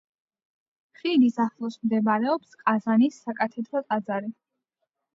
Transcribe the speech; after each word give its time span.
ხიდის 1.01 1.37
ახლოს 1.45 1.77
მდებარეობს 1.85 2.59
ყაზანის 2.65 3.23
საკათედრო 3.29 3.87
ტაძარი. 3.89 4.39